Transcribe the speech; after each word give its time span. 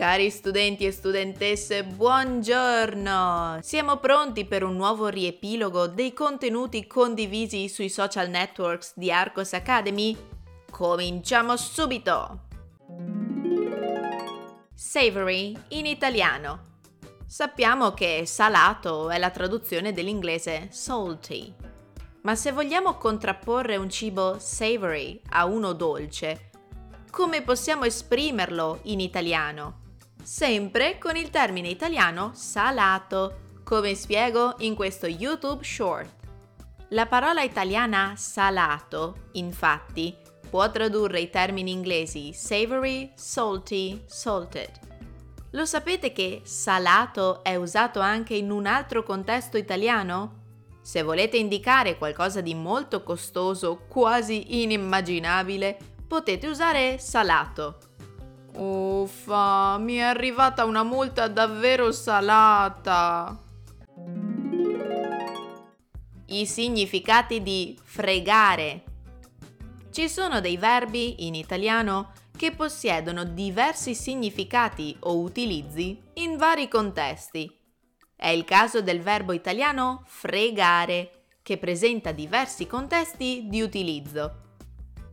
Cari 0.00 0.30
studenti 0.30 0.86
e 0.86 0.92
studentesse, 0.92 1.84
buongiorno! 1.84 3.58
Siamo 3.60 3.98
pronti 3.98 4.46
per 4.46 4.64
un 4.64 4.74
nuovo 4.74 5.08
riepilogo 5.08 5.88
dei 5.88 6.14
contenuti 6.14 6.86
condivisi 6.86 7.68
sui 7.68 7.90
social 7.90 8.30
networks 8.30 8.94
di 8.96 9.12
Arcos 9.12 9.52
Academy? 9.52 10.16
Cominciamo 10.70 11.54
subito! 11.58 12.46
Savory 14.72 15.54
in 15.68 15.84
italiano. 15.84 16.62
Sappiamo 17.26 17.92
che 17.92 18.22
salato 18.24 19.10
è 19.10 19.18
la 19.18 19.28
traduzione 19.28 19.92
dell'inglese 19.92 20.68
salty. 20.70 21.54
Ma 22.22 22.34
se 22.36 22.52
vogliamo 22.52 22.94
contrapporre 22.94 23.76
un 23.76 23.90
cibo 23.90 24.38
savory 24.38 25.20
a 25.28 25.44
uno 25.44 25.74
dolce, 25.74 26.52
come 27.10 27.42
possiamo 27.42 27.84
esprimerlo 27.84 28.78
in 28.84 29.00
italiano? 29.00 29.79
Sempre 30.22 30.98
con 30.98 31.16
il 31.16 31.30
termine 31.30 31.68
italiano 31.68 32.32
salato, 32.34 33.40
come 33.64 33.94
spiego 33.94 34.54
in 34.58 34.74
questo 34.74 35.06
YouTube 35.06 35.64
short. 35.64 36.08
La 36.90 37.06
parola 37.06 37.42
italiana 37.42 38.14
salato, 38.16 39.28
infatti, 39.32 40.16
può 40.48 40.70
tradurre 40.70 41.20
i 41.20 41.30
termini 41.30 41.70
inglesi 41.70 42.32
savory, 42.32 43.12
salty, 43.14 44.02
salted. 44.06 44.70
Lo 45.52 45.64
sapete 45.64 46.12
che 46.12 46.42
salato 46.44 47.42
è 47.42 47.56
usato 47.56 48.00
anche 48.00 48.34
in 48.34 48.50
un 48.50 48.66
altro 48.66 49.02
contesto 49.02 49.56
italiano? 49.56 50.38
Se 50.82 51.02
volete 51.02 51.36
indicare 51.36 51.98
qualcosa 51.98 52.40
di 52.40 52.54
molto 52.54 53.02
costoso, 53.02 53.84
quasi 53.88 54.62
inimmaginabile, 54.62 55.76
potete 56.06 56.46
usare 56.48 56.98
salato. 56.98 57.89
Uffa, 58.54 59.78
mi 59.78 59.96
è 59.96 60.00
arrivata 60.00 60.64
una 60.64 60.82
multa 60.82 61.28
davvero 61.28 61.92
salata. 61.92 63.38
I 66.26 66.46
significati 66.46 67.42
di 67.42 67.78
fregare 67.82 68.84
ci 69.90 70.08
sono 70.08 70.40
dei 70.40 70.56
verbi 70.56 71.26
in 71.26 71.34
italiano 71.34 72.12
che 72.36 72.52
possiedono 72.52 73.24
diversi 73.24 73.94
significati 73.94 74.96
o 75.00 75.18
utilizzi 75.18 76.00
in 76.14 76.36
vari 76.36 76.68
contesti. 76.68 77.52
È 78.14 78.28
il 78.28 78.44
caso 78.44 78.80
del 78.80 79.00
verbo 79.00 79.32
italiano 79.32 80.02
fregare, 80.06 81.24
che 81.42 81.58
presenta 81.58 82.12
diversi 82.12 82.66
contesti 82.66 83.46
di 83.48 83.60
utilizzo. 83.60 84.49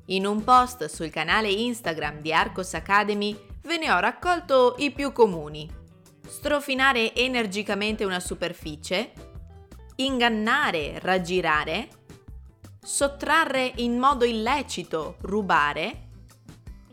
In 0.09 0.25
un 0.25 0.41
post 0.41 0.86
sul 0.86 1.09
canale 1.09 1.50
Instagram 1.50 2.22
di 2.22 2.31
Arcos 2.31 2.73
Academy 2.75 3.38
ve 3.63 3.77
ne 3.77 3.91
ho 3.91 4.00
raccolto 4.00 4.75
i 4.77 4.91
più 4.91 5.11
comuni. 5.11 5.69
Strofinare 6.25 7.13
energicamente 7.13 8.05
una 8.05 8.22
superficie, 8.22 9.11
ingannare, 9.97 11.00
raggirare, 11.00 11.90
sottrarre 12.81 13.73
in 13.78 13.97
modo 13.97 14.23
illecito, 14.23 15.17
rubare, 15.23 16.07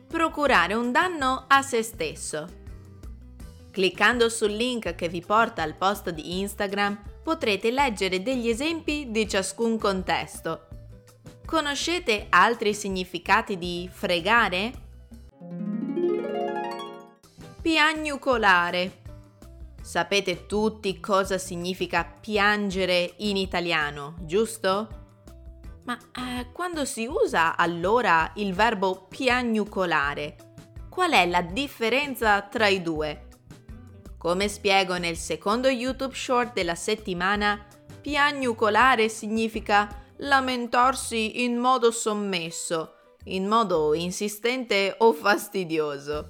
procurare 0.09 0.75
un 0.75 0.91
danno 0.91 1.45
a 1.47 1.63
se 1.63 1.85
stesso. 1.85 2.63
Cliccando 3.71 4.29
sul 4.29 4.51
link 4.51 4.97
che 4.97 5.09
vi 5.09 5.21
porta 5.21 5.63
al 5.63 5.77
post 5.77 6.11
di 6.11 6.41
Instagram 6.41 7.01
potrete 7.23 7.71
leggere 7.71 8.25
degli 8.25 8.49
esempi 8.49 9.13
di 9.13 9.29
ciascun 9.29 9.79
contesto. 9.79 10.67
Conoscete 11.47 12.27
altri 12.31 12.73
significati 12.73 13.59
di 13.59 13.89
fregare? 13.93 14.73
Piagnucolare. 17.61 19.03
Sapete 19.81 20.47
tutti 20.47 20.99
cosa 21.01 21.37
significa 21.37 22.05
piangere 22.05 23.15
in 23.19 23.37
italiano, 23.37 24.17
giusto? 24.23 25.03
Ma 25.85 25.99
eh, 26.17 26.51
quando 26.51 26.87
si 26.87 27.07
usa 27.07 27.57
allora 27.57 28.33
il 28.37 28.55
verbo 28.55 29.07
piagnucolare, 29.07 30.37
qual 30.89 31.13
è 31.13 31.27
la 31.27 31.43
differenza 31.43 32.41
tra 32.41 32.69
i 32.69 32.81
due? 32.81 33.27
Come 34.17 34.49
spiego 34.49 34.97
nel 34.97 35.19
secondo 35.19 35.69
YouTube 35.69 36.15
short 36.15 36.55
della 36.55 36.75
settimana, 36.75 37.67
piagnucolare 38.01 39.11
significa 39.11 40.04
lamentarsi 40.19 41.43
in 41.45 41.57
modo 41.57 41.91
sommesso, 41.91 42.95
in 43.25 43.47
modo 43.47 43.95
insistente 43.95 44.95
o 44.99 45.13
fastidioso. 45.13 46.29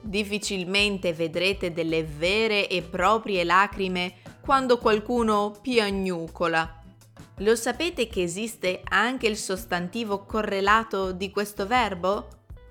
Difficilmente 0.00 1.12
vedrete 1.12 1.72
delle 1.72 2.04
vere 2.04 2.68
e 2.68 2.82
proprie 2.82 3.44
lacrime 3.44 4.16
quando 4.42 4.78
qualcuno 4.78 5.54
piagnucola 5.62 6.82
lo 7.38 7.56
sapete 7.56 8.06
che 8.06 8.22
esiste 8.22 8.80
anche 8.84 9.26
il 9.26 9.36
sostantivo 9.36 10.24
correlato 10.24 11.10
di 11.10 11.32
questo 11.32 11.66
verbo? 11.66 12.28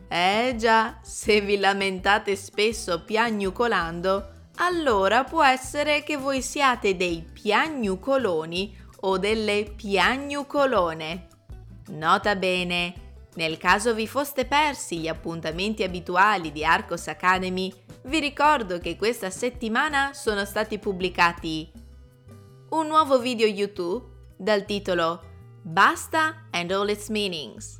Eh 0.08 0.56
già, 0.58 1.00
se 1.02 1.42
vi 1.42 1.58
lamentate 1.58 2.38
spesso 2.38 3.04
piagnucolando, 3.04 4.30
allora 4.58 5.26
può 5.26 5.44
essere 5.44 6.04
che 6.04 6.16
voi 6.16 6.42
siate 6.42 6.96
dei 6.96 7.28
piagnucoloni 7.30 8.78
o 9.06 9.18
delle 9.18 9.74
piagnucolone. 9.76 11.28
Nota 11.90 12.36
bene, 12.36 12.94
nel 13.36 13.58
caso 13.58 13.94
vi 13.94 14.08
foste 14.08 14.46
persi 14.46 15.00
gli 15.00 15.08
appuntamenti 15.08 15.84
abituali 15.84 16.52
di 16.52 16.64
Arcos 16.64 17.08
Academy, 17.08 17.74
vi 18.04 18.20
ricordo 18.20 18.80
che 18.80 18.96
questa 18.96 19.30
settimana 19.30 20.14
sono 20.14 20.46
stati 20.46 20.78
pubblicati 20.78 21.72
un 22.70 22.88
nuovo 22.88 23.20
video 23.20 23.48
YouTube 23.48 24.06
dal 24.36 24.66
titolo 24.66 25.22
Basta 25.62 26.48
and 26.52 26.72
All 26.72 26.90
Its 26.90 27.10
Meanings. 27.10 27.80